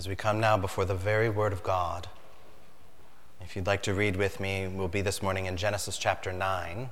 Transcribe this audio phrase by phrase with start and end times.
[0.00, 2.08] As we come now before the very Word of God,
[3.42, 6.88] if you'd like to read with me, we'll be this morning in Genesis chapter 9.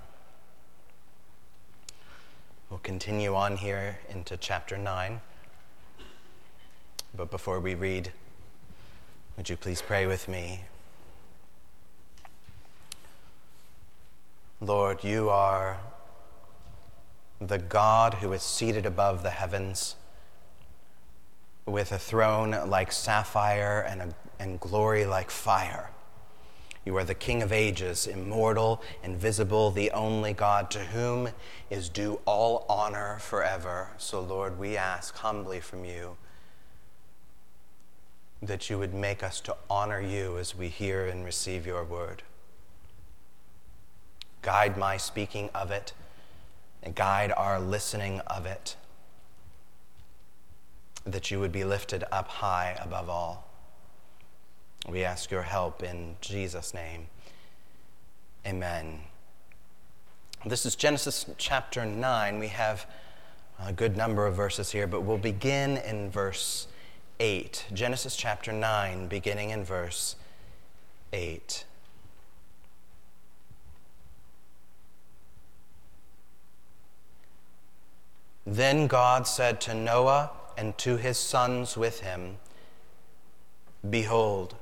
[2.68, 5.22] We'll continue on here into chapter 9.
[7.16, 8.12] But before we read,
[9.38, 10.65] would you please pray with me?
[14.61, 15.79] Lord, you are
[17.41, 19.95] the God who is seated above the heavens
[21.69, 25.91] with a throne like sapphire and, a, and glory like fire.
[26.84, 31.29] You are the King of ages, immortal, invisible, the only God to whom
[31.69, 33.91] is due all honor forever.
[33.98, 36.16] So, Lord, we ask humbly from you
[38.41, 42.23] that you would make us to honor you as we hear and receive your word.
[44.41, 45.93] Guide my speaking of it
[46.82, 48.77] and guide our listening of it
[51.12, 53.49] that you would be lifted up high above all.
[54.89, 57.09] We ask your help in Jesus' name.
[58.46, 59.01] Amen.
[60.47, 62.38] This is Genesis chapter 9.
[62.38, 62.87] We have
[63.60, 66.69] a good number of verses here, but we'll begin in verse
[67.20, 67.66] 8.
[67.72, 70.16] Genesis chapter 9, beginning in verse
[71.12, 71.64] 8.
[78.47, 82.36] Then God said to Noah, and to his sons with him
[83.88, 84.56] Behold,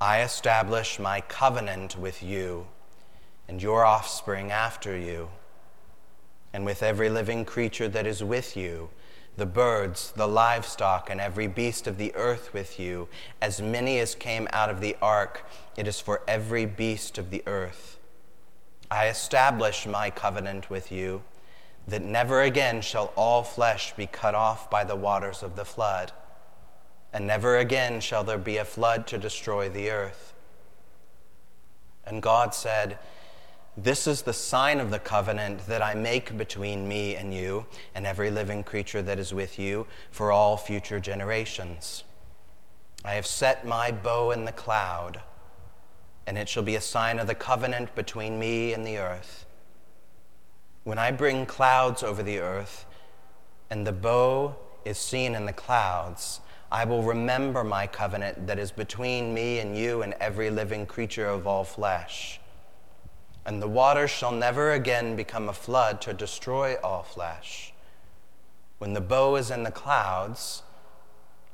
[0.00, 2.66] I establish my covenant with you
[3.48, 5.28] and your offspring after you,
[6.52, 8.90] and with every living creature that is with you,
[9.36, 13.06] the birds, the livestock, and every beast of the earth with you,
[13.40, 17.44] as many as came out of the ark, it is for every beast of the
[17.46, 17.98] earth.
[18.90, 21.22] I establish my covenant with you
[21.88, 26.12] that never again shall all flesh be cut off by the waters of the flood,
[27.12, 30.34] and never again shall there be a flood to destroy the earth.
[32.04, 32.98] And God said,
[33.76, 38.06] This is the sign of the covenant that I make between me and you and
[38.06, 42.04] every living creature that is with you for all future generations.
[43.04, 45.20] I have set my bow in the cloud,
[46.26, 49.45] and it shall be a sign of the covenant between me and the earth.
[50.86, 52.86] When I bring clouds over the earth,
[53.70, 54.54] and the bow
[54.84, 59.76] is seen in the clouds, I will remember my covenant that is between me and
[59.76, 62.38] you and every living creature of all flesh.
[63.44, 67.72] And the waters shall never again become a flood to destroy all flesh.
[68.78, 70.62] When the bow is in the clouds,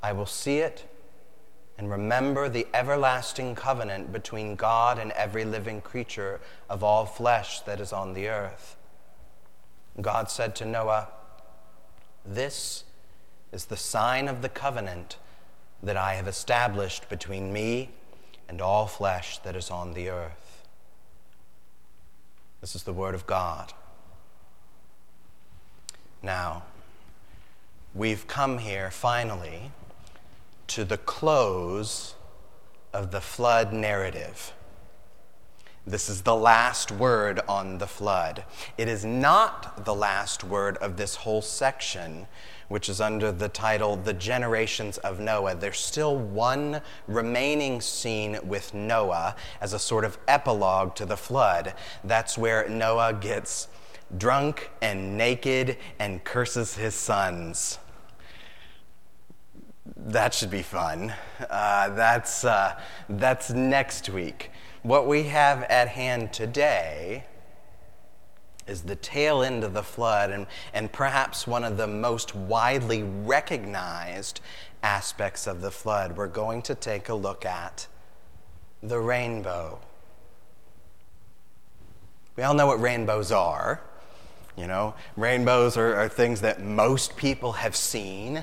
[0.02, 0.84] I will see it
[1.78, 6.38] and remember the everlasting covenant between God and every living creature
[6.68, 8.76] of all flesh that is on the earth.
[10.00, 11.08] God said to Noah,
[12.24, 12.84] This
[13.52, 15.18] is the sign of the covenant
[15.82, 17.90] that I have established between me
[18.48, 20.66] and all flesh that is on the earth.
[22.60, 23.72] This is the word of God.
[26.22, 26.62] Now,
[27.94, 29.72] we've come here finally
[30.68, 32.14] to the close
[32.92, 34.52] of the flood narrative.
[35.84, 38.44] This is the last word on the flood.
[38.78, 42.28] It is not the last word of this whole section,
[42.68, 45.56] which is under the title The Generations of Noah.
[45.56, 51.74] There's still one remaining scene with Noah as a sort of epilogue to the flood.
[52.04, 53.66] That's where Noah gets
[54.16, 57.80] drunk and naked and curses his sons.
[59.96, 61.12] That should be fun.
[61.50, 62.78] Uh, that's, uh,
[63.08, 64.51] that's next week.
[64.82, 67.24] What we have at hand today
[68.66, 73.04] is the tail end of the flood and, and perhaps one of the most widely
[73.04, 74.40] recognized
[74.82, 76.16] aspects of the flood.
[76.16, 77.86] We're going to take a look at
[78.82, 79.78] the rainbow.
[82.34, 83.80] We all know what rainbows are.
[84.56, 88.42] You know, rainbows are, are things that most people have seen.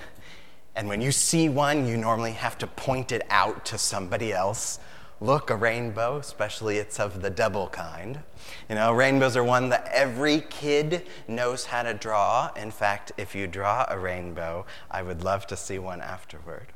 [0.74, 4.80] And when you see one, you normally have to point it out to somebody else
[5.22, 8.20] look, a rainbow, especially it's of the double kind.
[8.70, 12.52] You know, rainbows are one that every kid knows how to draw.
[12.56, 16.68] In fact, if you draw a rainbow, I would love to see one afterward.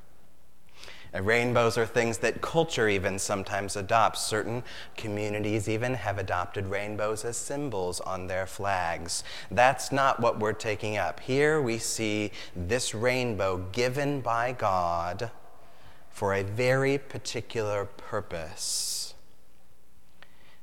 [1.14, 4.22] And rainbows are things that culture even sometimes adopts.
[4.22, 4.64] Certain
[4.98, 9.24] communities even have adopted rainbows as symbols on their flags.
[9.52, 11.20] That's not what we're taking up.
[11.20, 15.30] Here we see this rainbow given by God
[16.14, 19.16] for a very particular purpose.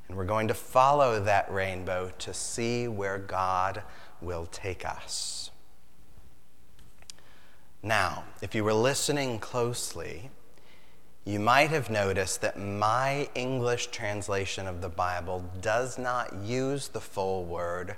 [0.06, 3.82] And we're going to follow that rainbow to see where God
[4.20, 5.50] will take us.
[7.82, 10.30] Now, if you were listening closely,
[11.24, 17.00] you might have noticed that my English translation of the Bible does not use the
[17.00, 17.96] full word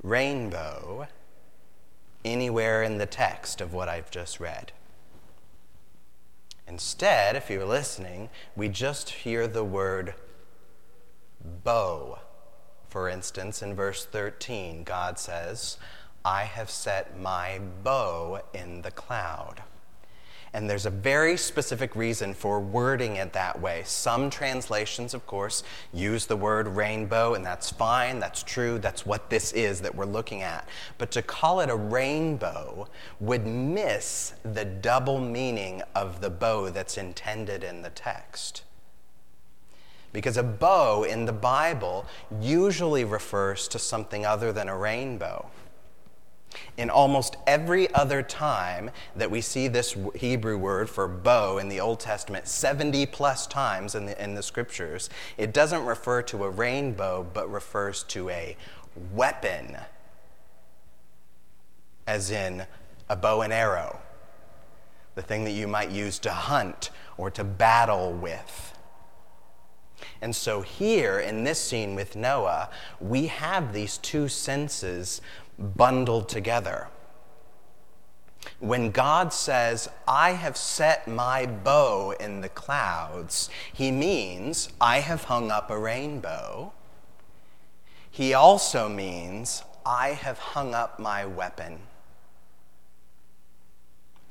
[0.00, 1.08] rainbow
[2.24, 4.72] anywhere in the text of what I've just read.
[6.68, 10.14] Instead, if you're listening, we just hear the word
[11.64, 12.18] bow.
[12.88, 15.78] For instance, in verse 13, God says,
[16.24, 19.62] I have set my bow in the cloud.
[20.56, 23.82] And there's a very specific reason for wording it that way.
[23.84, 25.62] Some translations, of course,
[25.92, 30.06] use the word rainbow, and that's fine, that's true, that's what this is that we're
[30.06, 30.66] looking at.
[30.96, 32.88] But to call it a rainbow
[33.20, 38.62] would miss the double meaning of the bow that's intended in the text.
[40.14, 42.06] Because a bow in the Bible
[42.40, 45.50] usually refers to something other than a rainbow.
[46.76, 51.80] In almost every other time that we see this Hebrew word for bow in the
[51.80, 56.50] Old Testament, 70 plus times in the, in the scriptures, it doesn't refer to a
[56.50, 58.56] rainbow, but refers to a
[59.12, 59.76] weapon,
[62.06, 62.66] as in
[63.08, 64.00] a bow and arrow,
[65.14, 68.72] the thing that you might use to hunt or to battle with.
[70.20, 72.70] And so, here in this scene with Noah,
[73.00, 75.20] we have these two senses
[75.58, 76.88] bundled together.
[78.58, 85.24] When God says, I have set my bow in the clouds, he means, I have
[85.24, 86.72] hung up a rainbow.
[88.10, 91.80] He also means, I have hung up my weapon.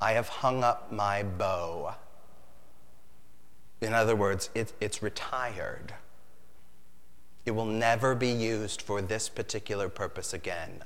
[0.00, 1.94] I have hung up my bow.
[3.80, 5.94] In other words, it, it's retired.
[7.44, 10.82] It will never be used for this particular purpose again.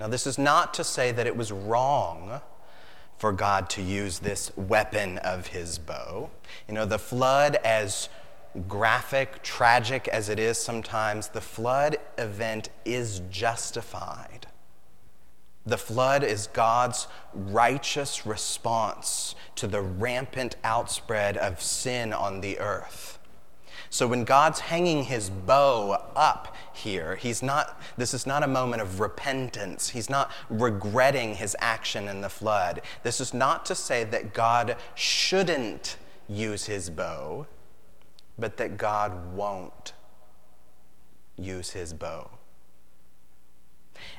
[0.00, 2.40] Now, this is not to say that it was wrong
[3.16, 6.30] for God to use this weapon of his bow.
[6.68, 8.08] You know, the flood, as
[8.68, 14.46] graphic, tragic as it is sometimes, the flood event is justified.
[15.66, 23.17] The flood is God's righteous response to the rampant outspread of sin on the earth.
[23.90, 28.82] So when God's hanging his bow up here, he's not, this is not a moment
[28.82, 29.88] of repentance.
[29.88, 32.82] He's not regretting his action in the flood.
[33.02, 35.96] This is not to say that God shouldn't
[36.28, 37.46] use his bow,
[38.38, 39.94] but that God won't
[41.36, 42.30] use his bow.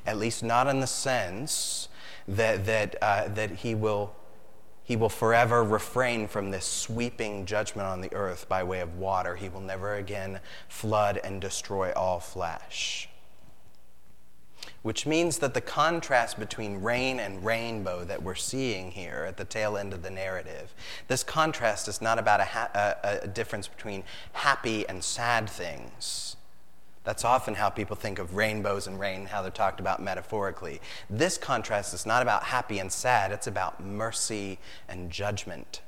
[0.05, 1.89] At least not in the sense
[2.27, 4.13] that, that, uh, that he will
[4.89, 9.35] he will forever refrain from this sweeping judgment on the earth by way of water.
[9.35, 13.07] He will never again flood and destroy all flesh.
[14.81, 19.45] Which means that the contrast between rain and rainbow that we're seeing here at the
[19.45, 20.73] tail end of the narrative,
[21.07, 24.03] this contrast is not about a, ha- a, a difference between
[24.33, 26.35] happy and sad things.
[27.09, 30.79] That's often how people think of rainbows and rain, how they're talked about metaphorically.
[31.09, 35.81] This contrast is not about happy and sad, it's about mercy and judgment.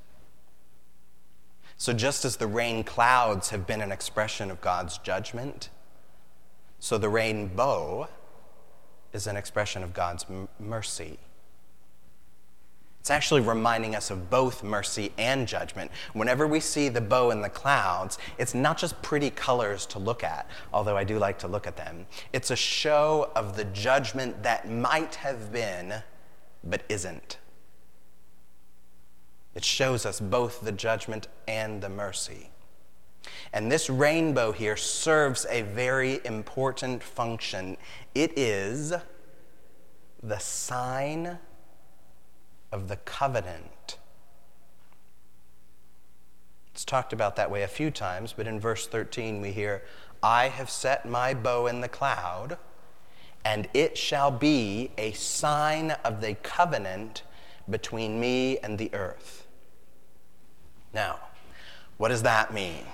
[1.77, 5.69] So, just as the rain clouds have been an expression of God's judgment,
[6.79, 8.09] so the rainbow
[9.13, 11.19] is an expression of God's m- mercy.
[13.01, 15.89] It's actually reminding us of both mercy and judgment.
[16.13, 20.24] Whenever we see the bow in the clouds, it's not just pretty colors to look
[20.24, 22.05] at, although I do like to look at them.
[22.31, 26.03] It's a show of the judgment that might have been,
[26.63, 27.39] but isn't.
[29.55, 32.51] It shows us both the judgment and the mercy.
[33.51, 37.77] And this rainbow here serves a very important function.
[38.13, 38.93] It is
[40.22, 41.39] the sign
[42.72, 43.98] of the covenant.
[46.74, 49.84] It's talked about that way a few times, but in verse 13 we hear,
[50.24, 52.58] I have set my bow in the cloud,
[53.44, 57.24] and it shall be a sign of the covenant
[57.70, 59.48] between me and the earth.
[60.94, 61.20] Now,
[61.98, 62.86] what does that mean?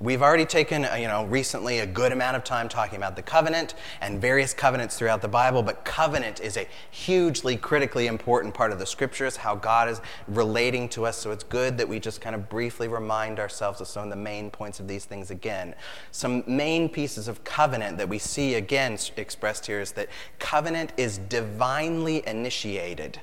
[0.00, 3.22] We've already taken, uh, you know, recently a good amount of time talking about the
[3.22, 8.70] covenant and various covenants throughout the Bible, but covenant is a hugely critically important part
[8.70, 11.16] of the scriptures, how God is relating to us.
[11.16, 14.16] So it's good that we just kind of briefly remind ourselves of some of the
[14.16, 15.74] main points of these things again.
[16.12, 21.18] Some main pieces of covenant that we see again expressed here is that covenant is
[21.18, 23.20] divinely initiated.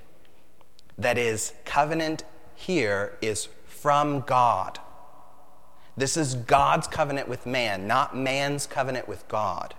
[0.97, 4.79] That is, covenant here is from God.
[5.97, 9.73] This is God's covenant with man, not man's covenant with God.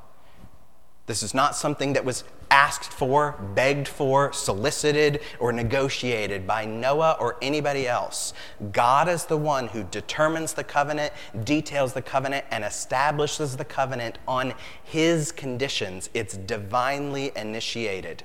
[1.06, 7.16] This is not something that was asked for, begged for, solicited, or negotiated by Noah
[7.20, 8.32] or anybody else.
[8.72, 11.12] God is the one who determines the covenant,
[11.44, 16.08] details the covenant, and establishes the covenant on his conditions.
[16.14, 18.24] It's divinely initiated.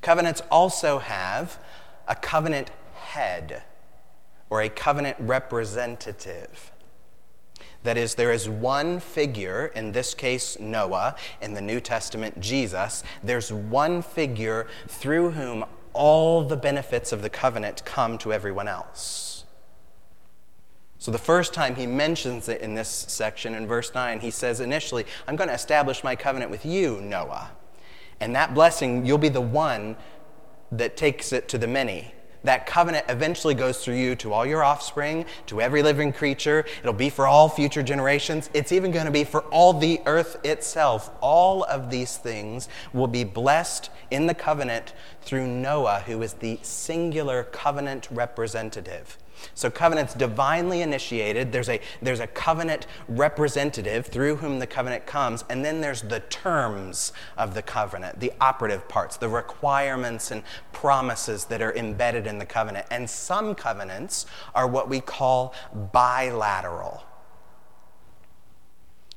[0.00, 1.58] Covenants also have
[2.06, 3.62] a covenant head
[4.50, 6.70] or a covenant representative.
[7.82, 13.04] That is, there is one figure, in this case Noah, in the New Testament Jesus.
[13.22, 19.44] There's one figure through whom all the benefits of the covenant come to everyone else.
[20.98, 24.60] So, the first time he mentions it in this section, in verse 9, he says
[24.60, 27.50] initially, I'm going to establish my covenant with you, Noah.
[28.20, 29.96] And that blessing, you'll be the one
[30.72, 34.62] that takes it to the many that covenant eventually goes through you to all your
[34.62, 36.64] offspring, to every living creature.
[36.80, 38.50] It'll be for all future generations.
[38.54, 41.10] It's even going to be for all the earth itself.
[41.20, 46.58] All of these things will be blessed in the covenant through Noah, who is the
[46.62, 49.18] singular covenant representative.
[49.54, 51.52] So covenant's divinely initiated.
[51.52, 56.20] There's a, there's a covenant representative through whom the covenant comes, and then there's the
[56.20, 62.38] terms of the covenant, the operative parts, the requirements and promises that are embedded in
[62.38, 62.86] the covenant.
[62.90, 65.54] And some covenants are what we call
[65.92, 67.04] bilateral.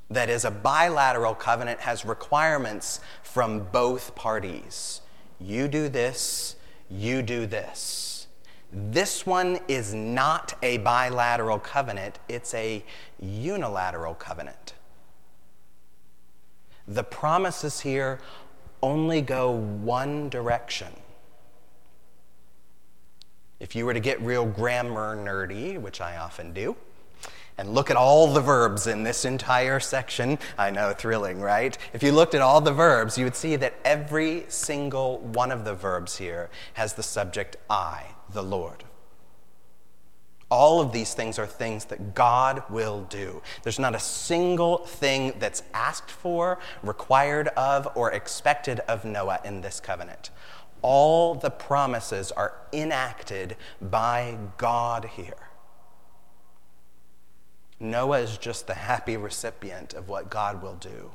[0.09, 5.01] That is, a bilateral covenant has requirements from both parties.
[5.39, 6.55] You do this,
[6.89, 8.06] you do this.
[8.71, 12.83] This one is not a bilateral covenant, it's a
[13.19, 14.73] unilateral covenant.
[16.87, 18.19] The promises here
[18.81, 20.93] only go one direction.
[23.59, 26.75] If you were to get real grammar nerdy, which I often do,
[27.57, 30.37] and look at all the verbs in this entire section.
[30.57, 31.75] I know, thrilling, right?
[31.91, 35.65] If you looked at all the verbs, you would see that every single one of
[35.65, 38.83] the verbs here has the subject I, the Lord.
[40.49, 43.41] All of these things are things that God will do.
[43.63, 49.59] There's not a single thing that's asked for, required of, or expected of Noah in
[49.59, 50.29] this covenant.
[50.81, 55.49] All the promises are enacted by God here.
[57.79, 61.11] Noah is just the happy recipient of what God will do.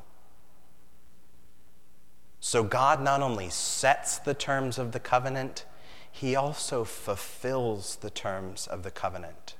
[2.38, 5.64] So God not only sets the terms of the covenant,
[6.12, 9.56] he also fulfills the terms of the covenant.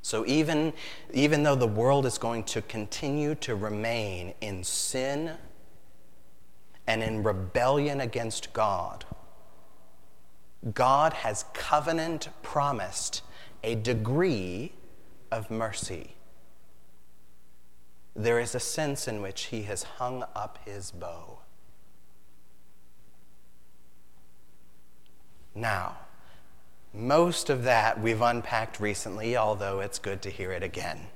[0.00, 0.72] So even,
[1.12, 5.32] even though the world is going to continue to remain in sin
[6.86, 9.04] and in rebellion against God,
[10.72, 13.22] God has covenant promised
[13.64, 14.72] a degree
[15.32, 16.14] of mercy.
[18.14, 21.40] There is a sense in which he has hung up his bow.
[25.56, 25.96] Now,
[26.92, 31.06] most of that we've unpacked recently, although it's good to hear it again.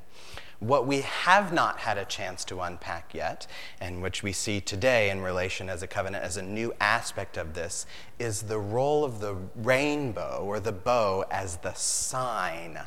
[0.60, 3.46] What we have not had a chance to unpack yet,
[3.80, 7.52] and which we see today in relation as a covenant as a new aspect of
[7.52, 7.84] this,
[8.18, 12.80] is the role of the rainbow or the bow as the sign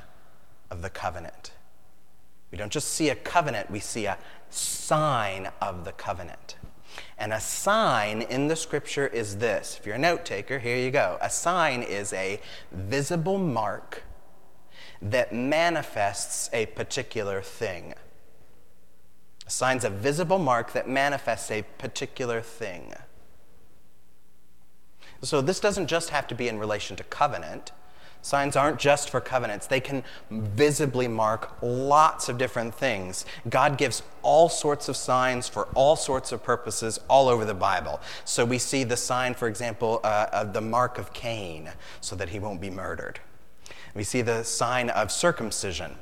[0.71, 1.51] of the covenant.
[2.51, 4.17] We don't just see a covenant, we see a
[4.49, 6.55] sign of the covenant.
[7.23, 9.77] And a sign in the scripture is this.
[9.79, 11.17] If you're a note taker, here you go.
[11.21, 12.41] A sign is a
[12.73, 14.03] visible mark
[15.01, 17.93] that manifests a particular thing.
[19.47, 22.93] A sign's a visible mark that manifests a particular thing.
[25.21, 27.71] So this doesn't just have to be in relation to covenant.
[28.23, 30.01] Signs aren't just for covenants, they can
[30.31, 33.25] visibly mark lots of different things.
[33.49, 37.99] God gives all sorts of signs for all sorts of purposes all over the Bible.
[38.23, 42.29] So we see the sign, for example, uh, of the mark of Cain, so that
[42.29, 43.19] he won't be murdered.
[43.93, 45.97] We see the sign of circumcision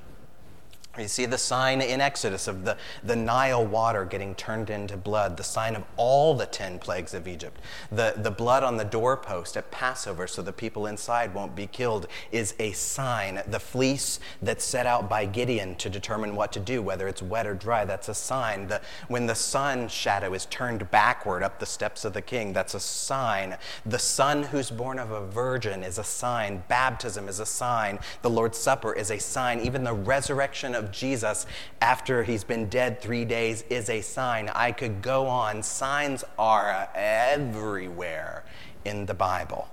[1.00, 5.38] you see the sign in Exodus of the, the Nile water getting turned into blood,
[5.38, 7.62] the sign of all the 10 plagues of Egypt.
[7.94, 12.08] The, the blood on the doorpost at Passover so the people inside won't be killed
[12.34, 13.42] is a sign.
[13.48, 17.48] The fleece that's set out by Gideon to determine what to do, whether it's wet
[17.48, 18.68] or dry, that's a sign.
[18.68, 22.74] The, when the sun shadow is turned backward up the steps of the king, that's
[22.74, 23.56] a sign.
[23.86, 26.64] The son who's born of a virgin is a sign.
[26.68, 28.00] Baptism is a sign.
[28.24, 29.62] The Lord's Supper is a sign.
[29.62, 31.46] Even the resurrection of of Jesus
[31.82, 34.50] after he's been dead three days is a sign.
[34.50, 35.64] I could go on.
[35.64, 38.44] Signs are everywhere
[38.84, 39.70] in the Bible.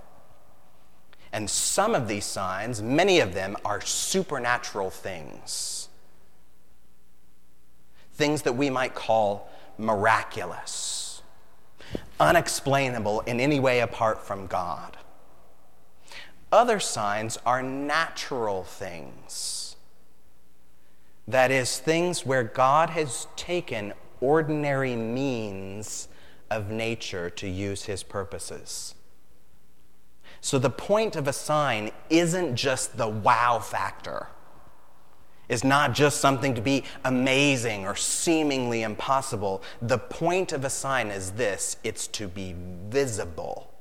[1.31, 5.89] And some of these signs, many of them, are supernatural things.
[8.13, 11.21] Things that we might call miraculous,
[12.19, 14.97] unexplainable in any way apart from God.
[16.51, 19.58] Other signs are natural things.
[21.29, 26.07] That is, things where God has taken ordinary means
[26.49, 28.95] of nature to use his purposes.
[30.41, 34.27] So the point of a sign isn't just the wow factor.
[35.49, 39.61] Is not just something to be amazing or seemingly impossible.
[39.83, 42.55] The point of a sign is this it's to be
[42.89, 43.71] visible.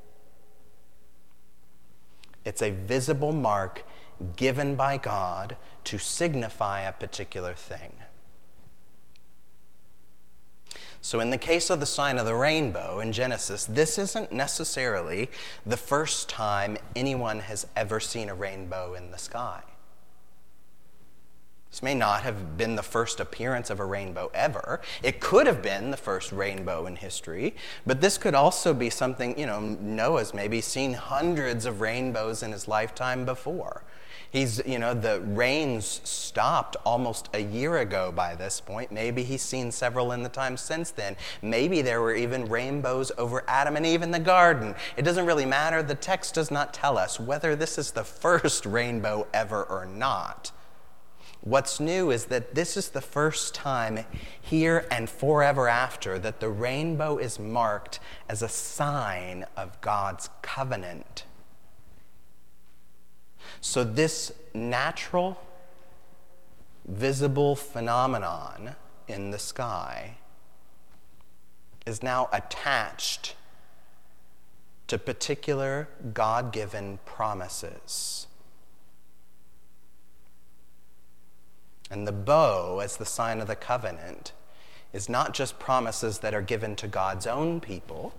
[2.45, 3.85] It's a visible mark
[4.37, 7.93] given by God to signify a particular thing.
[11.01, 15.31] So, in the case of the sign of the rainbow in Genesis, this isn't necessarily
[15.65, 19.63] the first time anyone has ever seen a rainbow in the sky.
[21.71, 24.81] This may not have been the first appearance of a rainbow ever.
[25.03, 27.55] It could have been the first rainbow in history,
[27.87, 32.53] but this could also be something, you know, Noah's maybe seen hundreds of rainbows in
[32.53, 33.83] his lifetime before.
[34.31, 38.93] He's, you know, the rains stopped almost a year ago by this point.
[38.93, 41.17] Maybe he's seen several in the time since then.
[41.41, 44.75] Maybe there were even rainbows over Adam and Eve in the garden.
[44.99, 45.83] It doesn't really matter.
[45.83, 50.53] The text does not tell us whether this is the first rainbow ever or not.
[51.41, 54.05] What's new is that this is the first time
[54.41, 61.25] here and forever after that the rainbow is marked as a sign of God's covenant
[63.61, 65.41] so, this natural,
[66.87, 68.77] visible phenomenon
[69.09, 70.17] in the sky
[71.87, 73.35] is now attached
[74.87, 78.27] to particular God given promises.
[81.91, 84.33] And the bow, as the sign of the covenant,
[84.93, 88.15] is not just promises that are given to God's own people,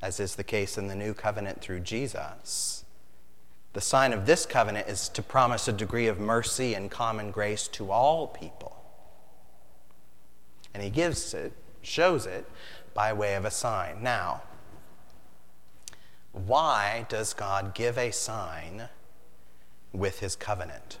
[0.00, 2.81] as is the case in the new covenant through Jesus
[3.72, 7.68] the sign of this covenant is to promise a degree of mercy and common grace
[7.68, 8.76] to all people.
[10.74, 12.48] And he gives it, shows it,
[12.94, 14.02] by way of a sign.
[14.02, 14.42] Now,
[16.32, 18.88] why does God give a sign
[19.92, 20.98] with his covenant?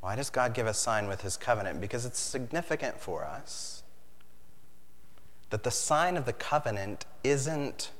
[0.00, 1.80] Why does God give a sign with his covenant?
[1.80, 3.82] Because it's significant for us
[5.50, 7.90] that the sign of the covenant isn't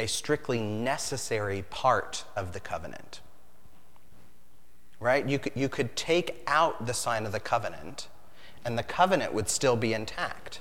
[0.00, 3.20] a strictly necessary part of the covenant.
[4.98, 5.26] Right?
[5.28, 8.08] You could, you could take out the sign of the covenant,
[8.64, 10.60] and the covenant would still be intact.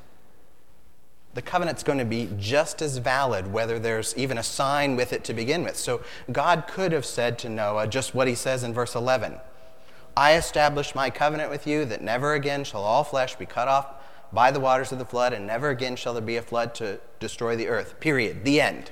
[1.34, 5.24] The covenant's going to be just as valid whether there's even a sign with it
[5.26, 5.78] to begin with.
[5.78, 9.40] So God could have said to Noah just what he says in verse 11
[10.18, 13.94] I establish my covenant with you that never again shall all flesh be cut off
[14.34, 17.00] by the waters of the flood, and never again shall there be a flood to
[17.20, 18.00] destroy the earth.
[18.00, 18.44] Period.
[18.44, 18.92] The end.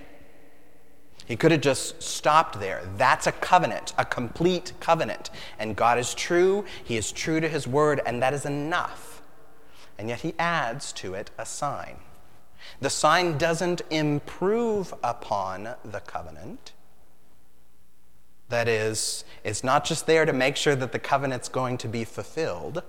[1.27, 2.81] He could have just stopped there.
[2.95, 5.29] That's a covenant, a complete covenant.
[5.59, 9.21] And God is true, He is true to His word, and that is enough.
[9.99, 11.97] And yet He adds to it a sign.
[12.79, 16.71] The sign doesn't improve upon the covenant.
[18.47, 22.05] That is, it's not just there to make sure that the covenant's going to be
[22.05, 22.83] fulfilled.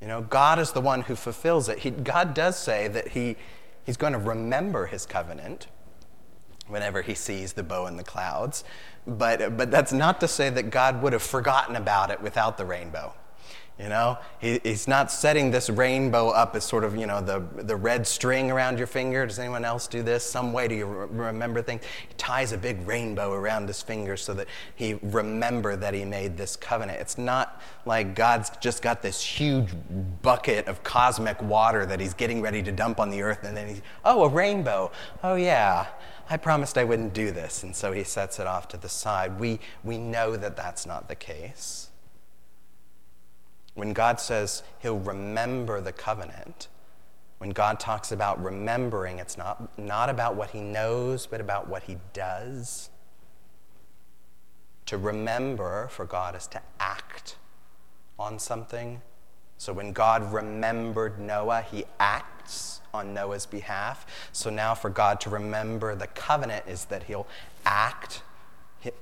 [0.00, 1.80] You know, God is the one who fulfills it.
[1.80, 3.36] He, God does say that he,
[3.84, 5.66] He's going to remember His covenant,
[6.68, 8.64] whenever he sees the bow in the clouds.
[9.06, 12.64] But, but that's not to say that God would have forgotten about it without the
[12.64, 13.14] rainbow.
[13.78, 17.42] You know, he, he's not setting this rainbow up as sort of, you know, the,
[17.62, 19.26] the red string around your finger.
[19.26, 20.24] Does anyone else do this?
[20.24, 21.82] Some way to re- remember things.
[22.06, 24.46] He ties a big rainbow around his finger so that
[24.76, 27.00] he remember that he made this covenant.
[27.00, 29.70] It's not like God's just got this huge
[30.20, 33.68] bucket of cosmic water that he's getting ready to dump on the earth and then
[33.68, 34.92] he's, oh, a rainbow.
[35.24, 35.86] Oh, yeah.
[36.30, 37.62] I promised I wouldn't do this.
[37.62, 39.38] And so he sets it off to the side.
[39.38, 41.88] We, we know that that's not the case.
[43.74, 46.68] When God says he'll remember the covenant,
[47.38, 51.82] when God talks about remembering, it's not, not about what he knows, but about what
[51.84, 52.90] he does.
[54.86, 57.36] To remember for God is to act
[58.18, 59.00] on something.
[59.58, 62.31] So when God remembered Noah, he acts
[62.94, 64.06] on Noah's behalf.
[64.32, 67.26] So now for God to remember the covenant is that he'll
[67.64, 68.22] act,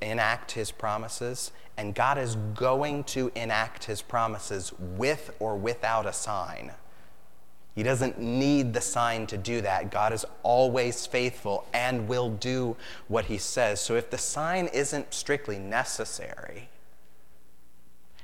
[0.01, 6.13] enact his promises, and God is going to enact his promises with or without a
[6.13, 6.73] sign.
[7.75, 9.91] He doesn't need the sign to do that.
[9.91, 12.77] God is always faithful and will do
[13.09, 13.81] what he says.
[13.81, 16.69] So if the sign isn't strictly necessary,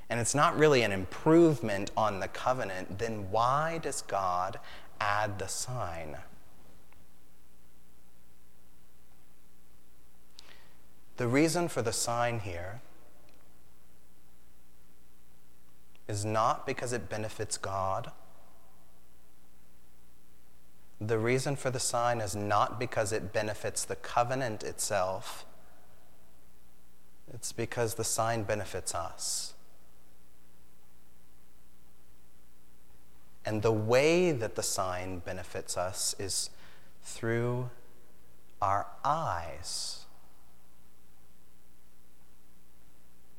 [0.09, 4.59] and it's not really an improvement on the covenant, then why does God
[5.01, 6.17] add the sign?
[11.17, 12.81] The reason for the sign here
[16.09, 18.13] is not because it benefits God.
[21.01, 25.45] The reason for the sign is not because it benefits the covenant itself.
[27.33, 29.55] It's because the sign benefits us.
[33.47, 36.51] And the way that the sign benefits us is
[37.05, 37.71] through
[38.61, 40.05] our eyes.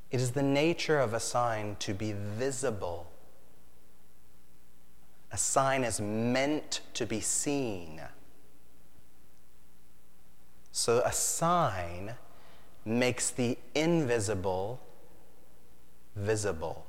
[0.09, 3.11] It is the nature of a sign to be visible.
[5.33, 8.01] A sign is meant to be seen.
[10.71, 12.13] So a sign
[12.85, 14.79] makes the invisible
[16.15, 16.86] visible.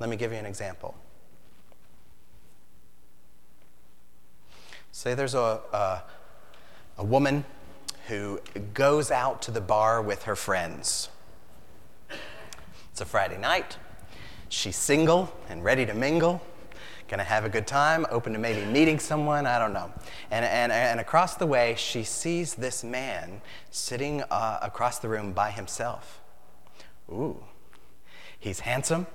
[0.00, 0.94] Let me give you an example.
[4.92, 6.02] Say there's a, a,
[6.96, 7.44] a woman
[8.08, 8.40] who
[8.72, 11.10] goes out to the bar with her friends.
[12.90, 13.76] It's a Friday night.
[14.48, 16.42] She's single and ready to mingle,
[17.06, 19.92] gonna have a good time, open to maybe meeting someone, I don't know.
[20.30, 25.32] And, and, and across the way, she sees this man sitting uh, across the room
[25.32, 26.20] by himself.
[27.10, 27.44] Ooh,
[28.38, 29.06] he's handsome.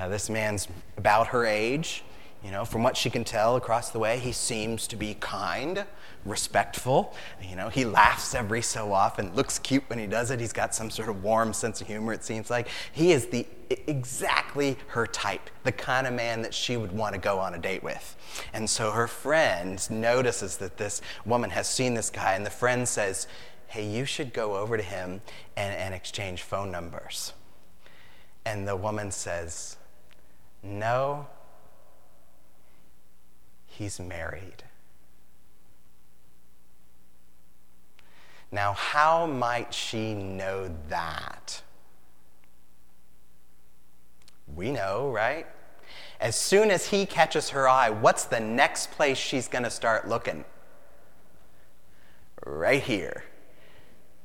[0.00, 2.02] Uh, this man's about her age.
[2.42, 5.84] You know, from what she can tell across the way, he seems to be kind,
[6.24, 7.14] respectful.
[7.42, 10.40] You know, he laughs every so often, looks cute when he does it.
[10.40, 12.68] He's got some sort of warm sense of humor, it seems like.
[12.92, 17.20] He is the exactly her type, the kind of man that she would want to
[17.20, 18.16] go on a date with.
[18.54, 22.88] And so her friend notices that this woman has seen this guy, and the friend
[22.88, 23.26] says,
[23.66, 25.20] Hey, you should go over to him
[25.58, 27.34] and, and exchange phone numbers.
[28.46, 29.76] And the woman says,
[30.62, 31.26] No,
[33.66, 34.64] he's married.
[38.52, 41.62] Now, how might she know that?
[44.54, 45.46] We know, right?
[46.20, 50.08] As soon as he catches her eye, what's the next place she's going to start
[50.08, 50.44] looking?
[52.44, 53.24] Right here.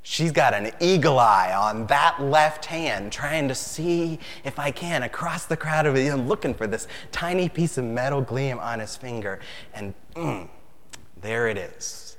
[0.08, 5.02] She's got an eagle eye on that left hand, trying to see if I can
[5.02, 8.96] across the crowd of him, looking for this tiny piece of metal gleam on his
[8.96, 9.40] finger.
[9.74, 10.48] And mm,
[11.20, 12.18] there it is.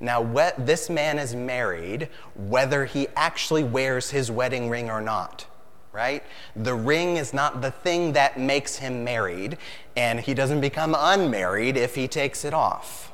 [0.00, 0.22] Now,
[0.58, 5.46] this man is married, whether he actually wears his wedding ring or not,
[5.92, 6.22] right?
[6.54, 9.56] The ring is not the thing that makes him married,
[9.96, 13.12] and he doesn't become unmarried if he takes it off.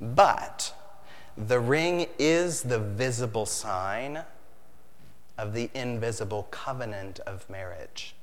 [0.00, 0.72] But
[1.36, 4.22] the ring is the visible sign
[5.36, 8.14] of the invisible covenant of marriage.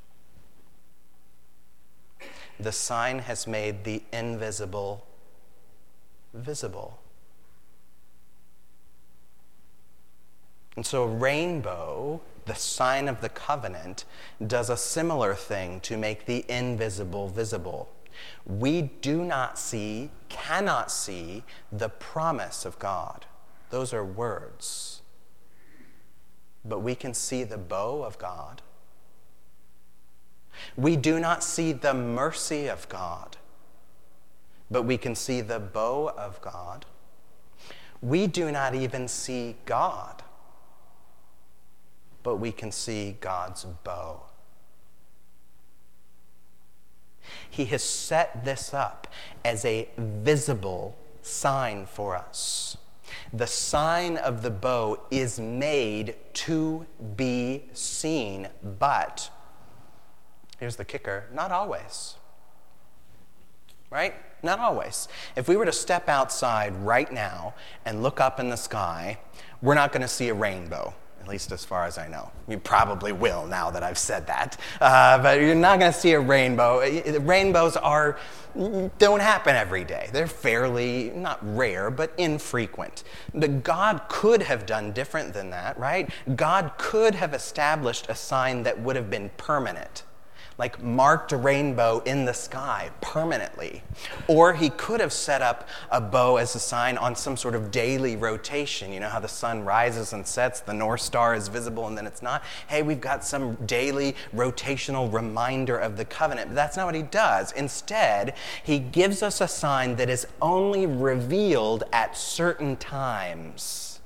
[2.59, 5.05] The sign has made the invisible
[6.33, 6.99] visible.
[10.75, 14.05] And so, a rainbow, the sign of the covenant,
[14.45, 17.89] does a similar thing to make the invisible visible
[18.45, 23.25] we do not see, cannot see the promise of God.
[23.69, 25.01] Those are words.
[26.65, 28.61] But we can see the bow of God.
[30.77, 33.37] We do not see the mercy of God,
[34.69, 36.85] but we can see the bow of God.
[38.01, 40.23] We do not even see God,
[42.21, 44.23] but we can see God's bow.
[47.49, 49.07] He has set this up
[49.43, 52.77] as a visible sign for us.
[53.31, 58.47] The sign of the bow is made to be seen,
[58.79, 59.29] but
[60.59, 62.15] here's the kicker not always.
[63.89, 64.15] Right?
[64.41, 65.07] Not always.
[65.35, 67.53] If we were to step outside right now
[67.85, 69.19] and look up in the sky,
[69.61, 72.31] we're not going to see a rainbow at least as far as I know.
[72.49, 74.59] You probably will now that I've said that.
[74.81, 76.81] Uh, but you're not going to see a rainbow.
[77.19, 78.19] Rainbows are
[78.99, 80.09] don't happen every day.
[80.11, 83.03] They're fairly not rare, but infrequent.
[83.33, 86.09] But God could have done different than that, right?
[86.35, 90.03] God could have established a sign that would have been permanent
[90.57, 93.83] like marked a rainbow in the sky permanently.
[94.27, 97.71] Or he could have set up a bow as a sign on some sort of
[97.71, 98.93] daily rotation.
[98.93, 102.05] You know how the sun rises and sets, the North Star is visible and then
[102.05, 102.43] it's not?
[102.67, 106.49] Hey, we've got some daily rotational reminder of the covenant.
[106.49, 107.51] But that's not what he does.
[107.53, 113.99] Instead, he gives us a sign that is only revealed at certain times.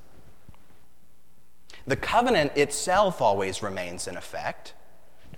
[1.86, 4.74] The covenant itself always remains in effect.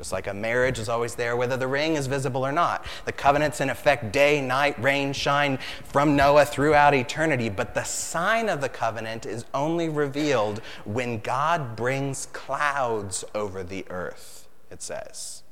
[0.00, 2.86] Just like a marriage is always there, whether the ring is visible or not.
[3.04, 7.50] The covenant's in effect day, night, rain, shine from Noah throughout eternity.
[7.50, 13.84] But the sign of the covenant is only revealed when God brings clouds over the
[13.90, 15.42] earth, it says.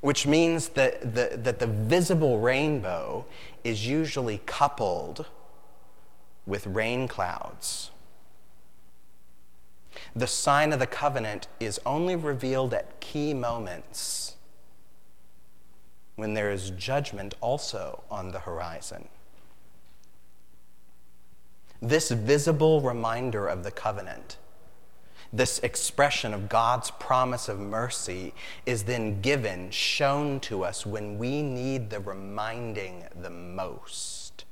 [0.00, 3.24] Which means that the, that the visible rainbow
[3.62, 5.26] is usually coupled
[6.44, 7.92] with rain clouds.
[10.14, 14.36] The sign of the covenant is only revealed at key moments
[16.16, 19.08] when there is judgment also on the horizon.
[21.80, 24.38] This visible reminder of the covenant,
[25.32, 28.32] this expression of God's promise of mercy,
[28.64, 34.46] is then given, shown to us when we need the reminding the most.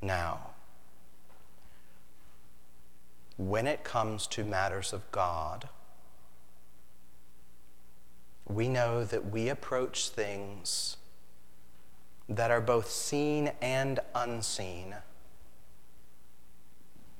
[0.00, 0.50] Now,
[3.40, 5.70] when it comes to matters of God,
[8.46, 10.98] we know that we approach things
[12.28, 14.94] that are both seen and unseen,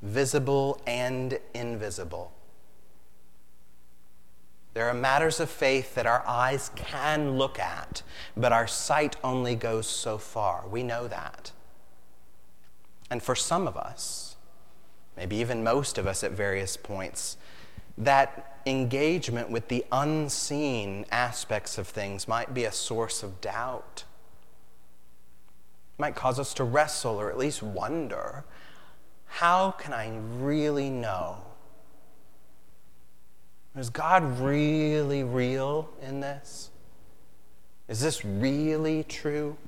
[0.02, 2.32] visible and invisible.
[4.74, 8.02] There are matters of faith that our eyes can look at,
[8.36, 10.68] but our sight only goes so far.
[10.68, 11.52] We know that.
[13.10, 14.29] And for some of us,
[15.20, 17.36] maybe even most of us at various points,
[17.98, 24.04] that engagement with the unseen aspects of things might be a source of doubt.
[25.98, 28.44] Might cause us to wrestle or at least wonder
[29.26, 31.36] how can I really know?
[33.76, 36.70] Is God really real in this?
[37.88, 39.58] Is this really true?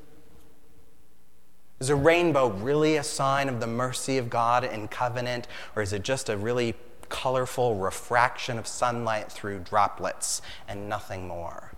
[1.83, 5.93] Is a rainbow really a sign of the mercy of God in covenant, or is
[5.93, 6.77] it just a really
[7.09, 11.73] colorful refraction of sunlight through droplets and nothing more?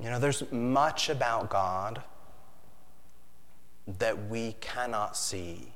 [0.00, 2.02] You know, there's much about God
[3.86, 5.74] that we cannot see,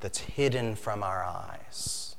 [0.00, 2.16] that's hidden from our eyes.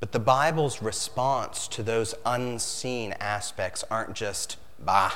[0.00, 5.12] But the Bible's response to those unseen aspects aren't just, bah,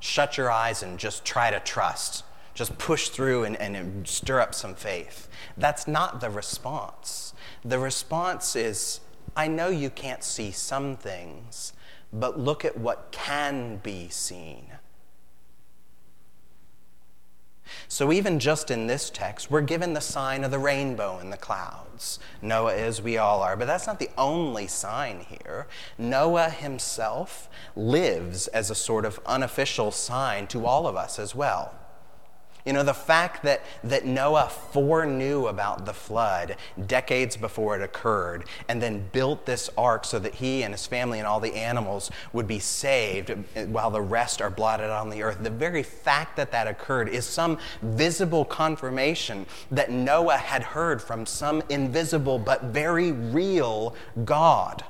[0.00, 2.24] shut your eyes and just try to trust.
[2.54, 5.28] Just push through and, and stir up some faith.
[5.58, 7.34] That's not the response.
[7.64, 9.00] The response is
[9.36, 11.74] I know you can't see some things,
[12.12, 14.72] but look at what can be seen.
[17.88, 21.36] So, even just in this text, we're given the sign of the rainbow in the
[21.36, 22.18] clouds.
[22.42, 25.66] Noah is, we all are, but that's not the only sign here.
[25.98, 31.74] Noah himself lives as a sort of unofficial sign to all of us as well.
[32.66, 38.44] You know, the fact that, that Noah foreknew about the flood decades before it occurred
[38.68, 42.10] and then built this ark so that he and his family and all the animals
[42.32, 43.30] would be saved
[43.68, 45.38] while the rest are blotted on the earth.
[45.40, 51.24] The very fact that that occurred is some visible confirmation that Noah had heard from
[51.24, 54.84] some invisible but very real God.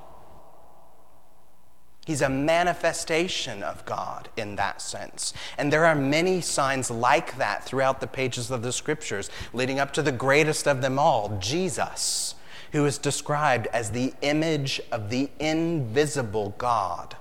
[2.06, 5.34] He's a manifestation of God in that sense.
[5.58, 9.92] And there are many signs like that throughout the pages of the scriptures, leading up
[9.94, 12.36] to the greatest of them all, Jesus,
[12.70, 17.16] who is described as the image of the invisible God.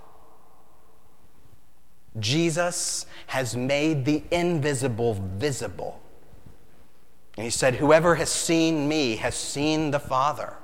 [2.20, 6.00] Jesus has made the invisible visible.
[7.38, 10.58] And he said, Whoever has seen me has seen the Father.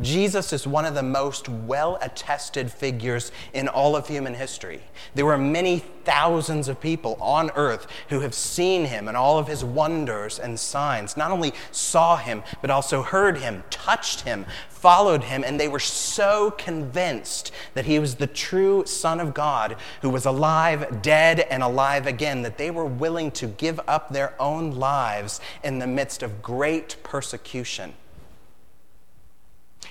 [0.00, 4.82] Jesus is one of the most well attested figures in all of human history.
[5.14, 9.48] There were many thousands of people on earth who have seen him and all of
[9.48, 11.16] his wonders and signs.
[11.16, 15.78] Not only saw him, but also heard him, touched him, followed him, and they were
[15.78, 21.62] so convinced that he was the true Son of God who was alive, dead, and
[21.62, 26.22] alive again that they were willing to give up their own lives in the midst
[26.22, 27.94] of great persecution.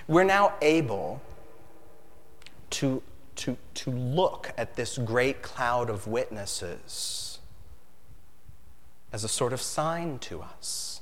[0.07, 1.21] We're now able
[2.71, 3.01] to,
[3.37, 7.39] to, to look at this great cloud of witnesses
[9.11, 11.01] as a sort of sign to us,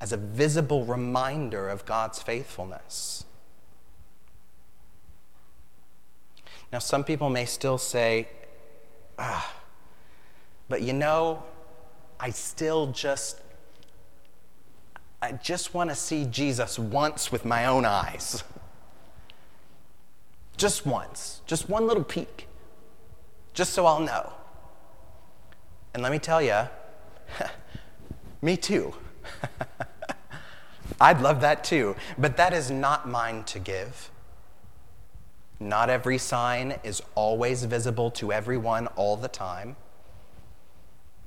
[0.00, 3.24] as a visible reminder of God's faithfulness.
[6.72, 8.28] Now, some people may still say,
[9.18, 9.54] ah,
[10.68, 11.42] but you know,
[12.20, 13.40] I still just
[15.22, 18.42] I just want to see Jesus once with my own eyes.
[20.56, 22.46] Just once, just one little peek.
[23.52, 24.32] just so I'll know.
[25.92, 26.68] And let me tell you,
[28.42, 28.94] me too.
[31.00, 34.10] I'd love that too, but that is not mine to give.
[35.58, 39.76] Not every sign is always visible to everyone all the time.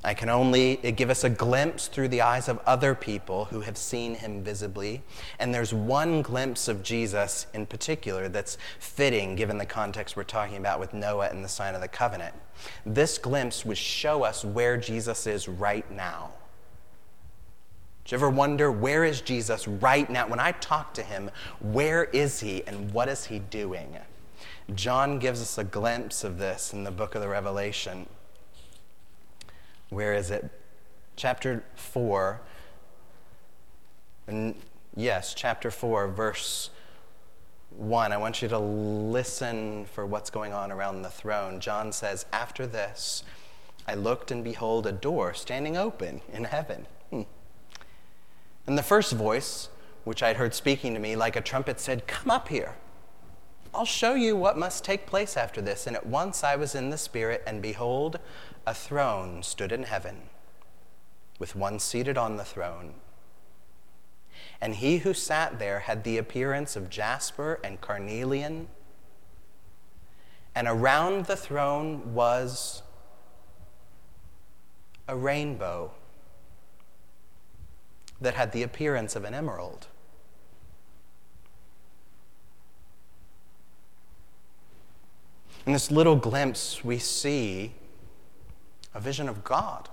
[0.06, 3.78] I can only give us a glimpse through the eyes of other people who have
[3.78, 5.02] seen him visibly.
[5.40, 10.58] And there's one glimpse of Jesus in particular that's fitting given the context we're talking
[10.58, 12.36] about with Noah and the sign of the covenant.
[12.86, 16.32] This glimpse would show us where Jesus is right now.
[18.04, 20.28] Do you ever wonder where is Jesus right now?
[20.28, 23.98] When I talk to him, where is he and what is he doing?
[24.76, 28.08] John gives us a glimpse of this in the book of the Revelation.
[29.94, 30.50] Where is it?
[31.16, 32.42] Chapter 4.
[34.28, 34.56] And
[34.96, 36.70] yes, chapter 4, verse
[37.70, 38.12] 1.
[38.12, 41.60] I want you to listen for what's going on around the throne.
[41.60, 43.24] John says, After this,
[43.88, 46.88] I looked and behold a door standing open in heaven.
[47.10, 47.22] Hmm.
[48.66, 49.70] And the first voice,
[50.04, 52.76] which I'd heard speaking to me like a trumpet, said, Come up here.
[53.74, 55.88] I'll show you what must take place after this.
[55.88, 58.20] And at once I was in the Spirit, and behold,
[58.68, 60.30] a throne stood in heaven,
[61.40, 62.94] with one seated on the throne.
[64.62, 68.68] And he who sat there had the appearance of jasper and carnelian.
[70.56, 72.84] And around the throne was
[75.08, 75.92] a rainbow
[78.22, 79.88] that had the appearance of an emerald.
[85.66, 87.74] In this little glimpse, we see
[88.94, 89.90] a vision of God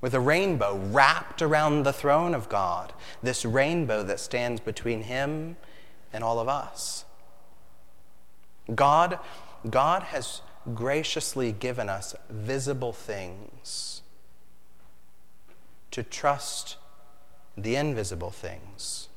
[0.00, 2.92] with a rainbow wrapped around the throne of God,
[3.22, 5.56] this rainbow that stands between Him
[6.12, 7.04] and all of us.
[8.74, 9.18] God,
[9.68, 10.42] God has
[10.74, 14.02] graciously given us visible things
[15.90, 16.76] to trust
[17.56, 19.08] the invisible things.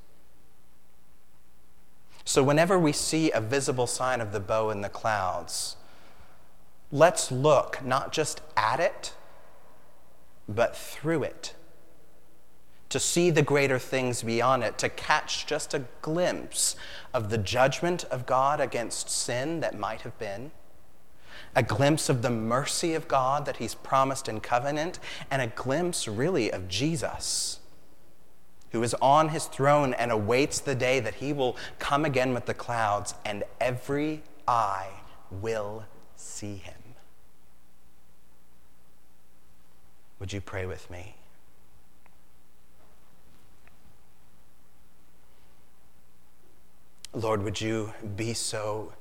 [2.29, 5.77] So, whenever we see a visible sign of the bow in the clouds,
[6.91, 9.15] let's look not just at it,
[10.47, 11.55] but through it.
[12.89, 16.75] To see the greater things beyond it, to catch just a glimpse
[17.15, 20.51] of the judgment of God against sin that might have been,
[21.55, 24.99] a glimpse of the mercy of God that He's promised in covenant,
[25.31, 27.58] and a glimpse really of Jesus,
[28.71, 32.45] who is on His throne and awaits the day that He will come again with
[32.45, 34.89] the clouds, and every eye
[35.32, 36.73] will see Him.
[40.19, 41.15] Would you pray with me?
[47.13, 48.93] Lord, would you be so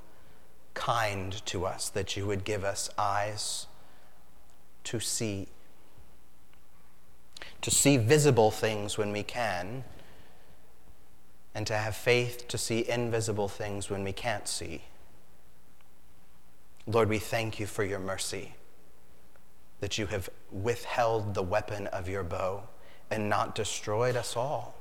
[0.72, 3.66] kind to us that you would give us eyes
[4.84, 5.48] to see,
[7.62, 9.84] to see visible things when we can,
[11.54, 14.82] and to have faith to see invisible things when we can't see.
[16.86, 18.54] Lord, we thank you for your mercy
[19.80, 22.62] that you have withheld the weapon of your bow
[23.10, 24.74] and not destroyed us all.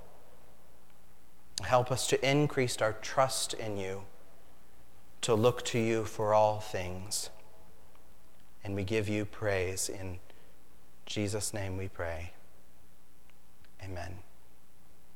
[1.64, 4.04] Help us to increase our trust in you,
[5.22, 7.30] to look to you for all things.
[8.64, 9.90] And we give you praise.
[9.90, 10.20] In
[11.06, 12.32] Jesus' name we pray.
[13.84, 14.27] Amen.